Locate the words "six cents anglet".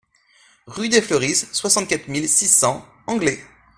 2.27-3.37